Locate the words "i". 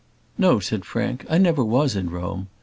1.29-1.37